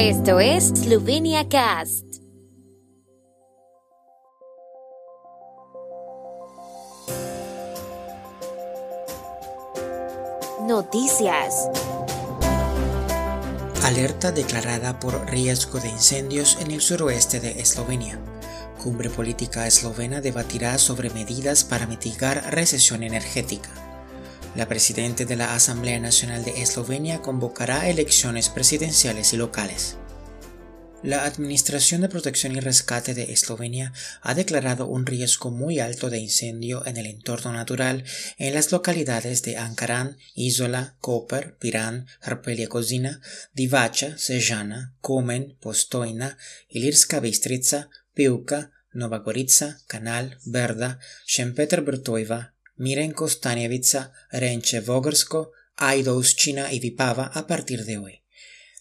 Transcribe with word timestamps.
Esto 0.00 0.38
es 0.38 0.68
Slovenia 0.68 1.48
Cast. 1.48 2.04
Noticias. 10.68 11.68
Alerta 13.82 14.30
declarada 14.30 15.00
por 15.00 15.28
riesgo 15.28 15.80
de 15.80 15.88
incendios 15.88 16.58
en 16.60 16.70
el 16.70 16.80
suroeste 16.80 17.40
de 17.40 17.60
Eslovenia. 17.60 18.20
Cumbre 18.80 19.10
política 19.10 19.66
eslovena 19.66 20.20
debatirá 20.20 20.78
sobre 20.78 21.10
medidas 21.10 21.64
para 21.64 21.88
mitigar 21.88 22.54
recesión 22.54 23.02
energética. 23.02 23.87
La 24.58 24.66
presidenta 24.66 25.24
de 25.24 25.36
la 25.36 25.54
Asamblea 25.54 26.00
Nacional 26.00 26.44
de 26.44 26.62
Eslovenia 26.62 27.22
convocará 27.22 27.88
elecciones 27.88 28.48
presidenciales 28.48 29.32
y 29.32 29.36
locales. 29.36 29.98
La 31.04 31.26
Administración 31.26 32.00
de 32.00 32.08
Protección 32.08 32.56
y 32.56 32.58
Rescate 32.58 33.14
de 33.14 33.32
Eslovenia 33.32 33.92
ha 34.20 34.34
declarado 34.34 34.88
un 34.88 35.06
riesgo 35.06 35.52
muy 35.52 35.78
alto 35.78 36.10
de 36.10 36.18
incendio 36.18 36.84
en 36.86 36.96
el 36.96 37.06
entorno 37.06 37.52
natural 37.52 38.02
en 38.36 38.52
las 38.52 38.72
localidades 38.72 39.42
de 39.42 39.58
Ankaran, 39.58 40.16
Isola, 40.34 40.96
Koper, 41.00 41.56
Piran, 41.58 42.08
Harpelje 42.20 42.66
Kozina, 42.66 43.20
Divača, 43.52 44.18
Sežana, 44.18 44.96
Komen, 45.00 45.56
Postojna, 45.60 46.36
Ilirska 46.68 47.20
Bistrica, 47.20 47.90
Pivka, 48.12 48.72
Nova 48.92 49.18
Gorica, 49.18 49.78
Kanal, 49.86 50.38
Berda, 50.44 50.98
Šempeter 51.26 51.82
Brtojva, 51.82 52.54
Mirenko 52.78 53.28
Stanjevica, 53.28 54.12
Renche 54.30 54.80
Vogrsko, 54.80 55.52
Aidouschina 55.76 56.72
y 56.72 56.80
Vipava 56.80 57.26
a 57.34 57.46
partir 57.46 57.84
de 57.84 57.98
hoy. 57.98 58.22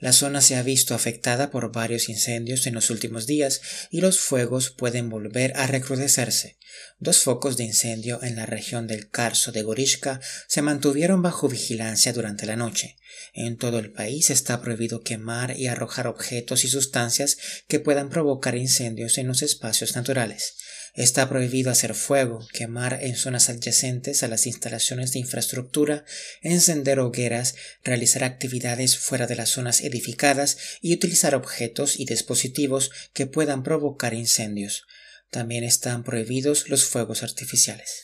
La 0.00 0.12
zona 0.12 0.40
se 0.40 0.56
ha 0.56 0.62
visto 0.64 0.96
afectada 0.96 1.52
por 1.52 1.70
varios 1.70 2.08
incendios 2.08 2.66
en 2.66 2.74
los 2.74 2.90
últimos 2.90 3.26
días 3.26 3.60
y 3.90 4.00
los 4.00 4.18
fuegos 4.18 4.70
pueden 4.70 5.08
volver 5.08 5.52
a 5.54 5.68
recrudecerse. 5.68 6.58
Dos 6.98 7.18
focos 7.18 7.56
de 7.56 7.64
incendio 7.64 8.20
en 8.22 8.34
la 8.34 8.44
región 8.44 8.88
del 8.88 9.10
Carso 9.10 9.52
de 9.52 9.62
Gorishka 9.62 10.20
se 10.48 10.60
mantuvieron 10.60 11.22
bajo 11.22 11.48
vigilancia 11.48 12.12
durante 12.12 12.46
la 12.46 12.56
noche. 12.56 12.96
En 13.32 13.56
todo 13.58 13.78
el 13.78 13.92
país 13.92 14.30
está 14.30 14.60
prohibido 14.60 15.02
quemar 15.02 15.56
y 15.56 15.68
arrojar 15.68 16.08
objetos 16.08 16.64
y 16.64 16.68
sustancias 16.68 17.36
que 17.68 17.78
puedan 17.78 18.10
provocar 18.10 18.56
incendios 18.56 19.18
en 19.18 19.28
los 19.28 19.42
espacios 19.42 19.94
naturales. 19.94 20.56
Está 20.94 21.28
prohibido 21.28 21.70
hacer 21.70 21.94
fuego, 21.94 22.46
quemar 22.52 22.98
en 23.02 23.16
zonas 23.16 23.48
adyacentes 23.48 24.22
a 24.22 24.28
las 24.28 24.46
instalaciones 24.46 25.12
de 25.12 25.20
infraestructura, 25.20 26.04
encender 26.42 27.00
hogueras, 27.00 27.54
realizar 27.82 28.24
actividades 28.24 28.98
fuera 28.98 29.26
de 29.26 29.36
las 29.36 29.48
zonas 29.48 29.80
edificadas 29.80 30.58
y 30.82 30.92
utilizar 30.92 31.34
objetos 31.34 31.98
y 31.98 32.04
dispositivos 32.04 32.90
que 33.14 33.26
puedan 33.26 33.62
provocar 33.62 34.12
incendios. 34.12 34.84
También 35.30 35.64
están 35.64 36.04
prohibidos 36.04 36.68
los 36.68 36.84
fuegos 36.84 37.22
artificiales 37.22 38.02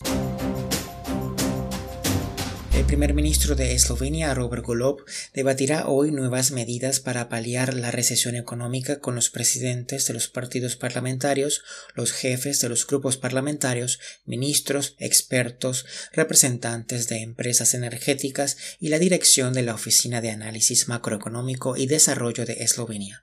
primer 2.88 3.12
ministro 3.12 3.54
de 3.54 3.74
Eslovenia, 3.74 4.32
Robert 4.32 4.64
Golob, 4.64 5.04
debatirá 5.34 5.88
hoy 5.88 6.10
nuevas 6.10 6.52
medidas 6.52 7.00
para 7.00 7.28
paliar 7.28 7.74
la 7.74 7.90
recesión 7.90 8.34
económica 8.34 8.98
con 8.98 9.14
los 9.14 9.28
presidentes 9.28 10.06
de 10.06 10.14
los 10.14 10.28
partidos 10.28 10.76
parlamentarios, 10.76 11.62
los 11.94 12.12
jefes 12.12 12.62
de 12.62 12.70
los 12.70 12.86
grupos 12.86 13.18
parlamentarios, 13.18 14.00
ministros, 14.24 14.96
expertos, 14.98 15.84
representantes 16.14 17.10
de 17.10 17.20
empresas 17.20 17.74
energéticas 17.74 18.56
y 18.80 18.88
la 18.88 18.98
dirección 18.98 19.52
de 19.52 19.64
la 19.64 19.74
Oficina 19.74 20.22
de 20.22 20.30
Análisis 20.30 20.88
Macroeconómico 20.88 21.76
y 21.76 21.88
Desarrollo 21.88 22.46
de 22.46 22.54
Eslovenia. 22.64 23.22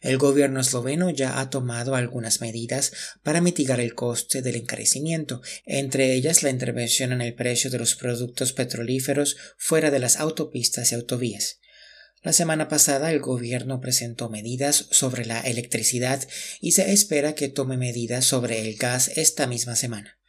El 0.00 0.16
gobierno 0.16 0.60
esloveno 0.60 1.10
ya 1.10 1.40
ha 1.40 1.50
tomado 1.50 1.94
algunas 1.94 2.40
medidas 2.40 2.92
para 3.22 3.42
mitigar 3.42 3.80
el 3.80 3.94
coste 3.94 4.40
del 4.40 4.56
encarecimiento, 4.56 5.42
entre 5.66 6.14
ellas 6.14 6.42
la 6.42 6.50
intervención 6.50 7.12
en 7.12 7.20
el 7.20 7.34
precio 7.34 7.70
de 7.70 7.78
los 7.78 7.96
productos 7.96 8.54
petrolíferos 8.54 9.36
fuera 9.58 9.90
de 9.90 9.98
las 9.98 10.16
autopistas 10.16 10.92
y 10.92 10.94
autovías. 10.94 11.60
La 12.22 12.32
semana 12.32 12.68
pasada 12.68 13.12
el 13.12 13.20
gobierno 13.20 13.80
presentó 13.80 14.28
medidas 14.28 14.88
sobre 14.90 15.24
la 15.24 15.40
electricidad 15.40 16.26
y 16.60 16.72
se 16.72 16.92
espera 16.92 17.34
que 17.34 17.48
tome 17.48 17.78
medidas 17.78 18.26
sobre 18.26 18.60
el 18.60 18.76
gas 18.76 19.08
esta 19.16 19.46
misma 19.46 19.74
semana. 19.74 20.19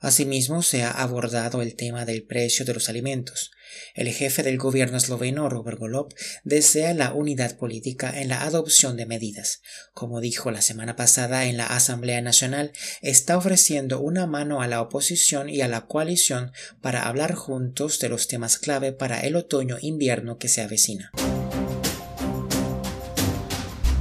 Asimismo, 0.00 0.62
se 0.62 0.84
ha 0.84 0.90
abordado 0.90 1.60
el 1.60 1.74
tema 1.74 2.04
del 2.04 2.22
precio 2.22 2.64
de 2.64 2.74
los 2.74 2.88
alimentos. 2.88 3.50
El 3.94 4.08
jefe 4.12 4.42
del 4.42 4.56
gobierno 4.56 4.96
esloveno, 4.96 5.48
Robert 5.48 5.78
Golob, 5.78 6.14
desea 6.44 6.94
la 6.94 7.12
unidad 7.12 7.56
política 7.56 8.20
en 8.20 8.28
la 8.28 8.42
adopción 8.42 8.96
de 8.96 9.06
medidas. 9.06 9.60
Como 9.94 10.20
dijo 10.20 10.50
la 10.50 10.62
semana 10.62 10.94
pasada 10.94 11.46
en 11.46 11.56
la 11.56 11.66
Asamblea 11.66 12.20
Nacional, 12.20 12.72
está 13.02 13.36
ofreciendo 13.36 14.00
una 14.00 14.26
mano 14.26 14.62
a 14.62 14.68
la 14.68 14.80
oposición 14.80 15.48
y 15.48 15.62
a 15.62 15.68
la 15.68 15.86
coalición 15.86 16.52
para 16.80 17.08
hablar 17.08 17.34
juntos 17.34 17.98
de 17.98 18.08
los 18.08 18.28
temas 18.28 18.58
clave 18.58 18.92
para 18.92 19.20
el 19.20 19.36
otoño-invierno 19.36 20.38
que 20.38 20.48
se 20.48 20.62
avecina. 20.62 21.10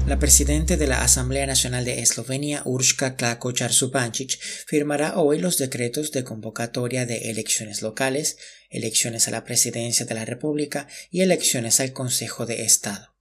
La 0.08 0.20
presidenta 0.20 0.78
de 0.78 0.88
la 0.88 1.04
Asamblea 1.04 1.46
Nacional 1.46 1.84
de 1.84 2.00
Eslovenia, 2.00 2.62
Urška 2.64 3.18
klakočar 3.18 3.74
supancic 3.74 4.40
firmará 4.66 5.18
hoy 5.20 5.38
los 5.38 5.58
decretos 5.58 6.14
de 6.14 6.24
convocatoria 6.24 7.06
de 7.06 7.30
elecciones 7.30 7.82
locales, 7.82 8.38
elecciones 8.70 9.28
a 9.28 9.32
la 9.32 9.44
presidencia 9.44 10.06
de 10.06 10.16
la 10.16 10.24
República 10.24 10.88
y 11.12 11.24
elecciones 11.24 11.82
al 11.82 11.92
Consejo 11.92 12.46
de 12.46 12.64
Estado. 12.64 13.18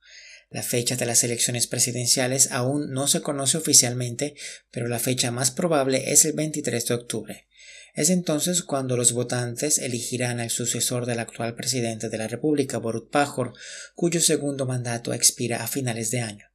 La 0.48 0.62
fecha 0.62 0.94
de 0.94 1.06
las 1.06 1.24
elecciones 1.24 1.66
presidenciales 1.66 2.52
aún 2.52 2.92
no 2.92 3.08
se 3.08 3.20
conoce 3.20 3.58
oficialmente, 3.58 4.36
pero 4.70 4.86
la 4.86 5.00
fecha 5.00 5.32
más 5.32 5.50
probable 5.50 6.12
es 6.12 6.24
el 6.24 6.34
23 6.34 6.86
de 6.86 6.94
octubre. 6.94 7.48
Es 7.94 8.10
entonces 8.10 8.62
cuando 8.62 8.96
los 8.96 9.10
votantes 9.10 9.78
elegirán 9.78 10.38
al 10.38 10.50
sucesor 10.50 11.04
del 11.04 11.18
actual 11.18 11.56
presidente 11.56 12.08
de 12.08 12.18
la 12.18 12.28
República, 12.28 12.78
Borut 12.78 13.10
Pajor, 13.10 13.54
cuyo 13.96 14.20
segundo 14.20 14.66
mandato 14.66 15.12
expira 15.12 15.64
a 15.64 15.66
finales 15.66 16.12
de 16.12 16.20
año. 16.20 16.46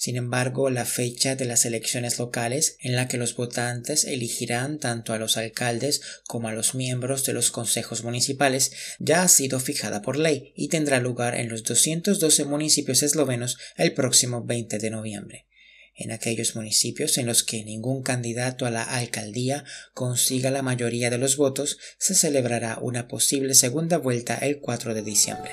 Sin 0.00 0.16
embargo, 0.16 0.70
la 0.70 0.86
fecha 0.86 1.36
de 1.36 1.44
las 1.44 1.66
elecciones 1.66 2.18
locales 2.18 2.78
en 2.80 2.96
la 2.96 3.06
que 3.06 3.18
los 3.18 3.36
votantes 3.36 4.06
elegirán 4.06 4.78
tanto 4.78 5.12
a 5.12 5.18
los 5.18 5.36
alcaldes 5.36 6.00
como 6.26 6.48
a 6.48 6.54
los 6.54 6.74
miembros 6.74 7.26
de 7.26 7.34
los 7.34 7.50
consejos 7.50 8.02
municipales 8.02 8.72
ya 8.98 9.22
ha 9.22 9.28
sido 9.28 9.60
fijada 9.60 10.00
por 10.00 10.16
ley 10.16 10.54
y 10.56 10.68
tendrá 10.68 11.00
lugar 11.00 11.34
en 11.34 11.50
los 11.50 11.64
212 11.64 12.46
municipios 12.46 13.02
eslovenos 13.02 13.58
el 13.76 13.92
próximo 13.92 14.42
20 14.42 14.78
de 14.78 14.88
noviembre. 14.88 15.46
En 15.94 16.12
aquellos 16.12 16.56
municipios 16.56 17.18
en 17.18 17.26
los 17.26 17.44
que 17.44 17.62
ningún 17.62 18.02
candidato 18.02 18.64
a 18.64 18.70
la 18.70 18.84
alcaldía 18.84 19.66
consiga 19.92 20.50
la 20.50 20.62
mayoría 20.62 21.10
de 21.10 21.18
los 21.18 21.36
votos, 21.36 21.76
se 21.98 22.14
celebrará 22.14 22.78
una 22.80 23.06
posible 23.06 23.52
segunda 23.52 23.98
vuelta 23.98 24.38
el 24.38 24.60
4 24.60 24.94
de 24.94 25.02
diciembre. 25.02 25.50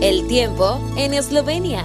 El 0.00 0.28
tiempo 0.28 0.80
en 0.96 1.12
Eslovenia. 1.12 1.84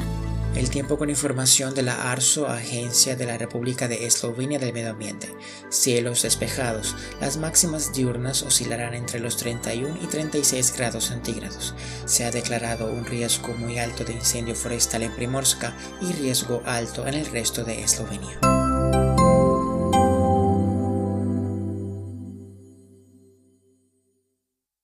El 0.56 0.70
tiempo 0.70 1.00
con 1.00 1.10
información 1.10 1.74
de 1.74 1.82
la 1.82 2.12
ARSO, 2.12 2.48
Agencia 2.48 3.16
de 3.16 3.26
la 3.26 3.40
República 3.40 3.88
de 3.88 4.06
Eslovenia 4.06 4.60
del 4.60 4.72
Medio 4.72 4.92
Ambiente. 4.92 5.34
Cielos 5.70 6.22
despejados. 6.22 6.96
Las 7.20 7.38
máximas 7.38 7.92
diurnas 7.92 8.44
oscilarán 8.44 8.94
entre 8.94 9.20
los 9.20 9.38
31 9.38 9.98
y 10.00 10.06
36 10.06 10.78
grados 10.78 11.06
centígrados. 11.06 11.74
Se 12.06 12.24
ha 12.24 12.30
declarado 12.30 12.94
un 12.94 13.04
riesgo 13.04 13.56
muy 13.56 13.80
alto 13.80 14.06
de 14.06 14.14
incendio 14.14 14.54
forestal 14.54 15.02
en 15.02 15.16
Primorska 15.16 15.76
y 16.00 16.14
riesgo 16.14 16.62
alto 16.68 17.08
en 17.08 17.16
el 17.16 17.26
resto 17.26 17.64
de 17.64 17.82
Eslovenia. 17.82 18.63